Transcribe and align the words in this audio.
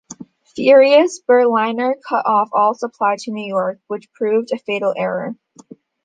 Furious, 0.55 1.19
Berliner 1.19 1.95
cut 2.09 2.25
off 2.25 2.49
all 2.53 2.73
supply 2.73 3.17
to 3.19 3.31
New 3.31 3.45
York, 3.47 3.77
which 3.85 4.11
proved 4.13 4.51
a 4.51 4.57
fatal 4.57 4.95
error. 4.97 5.35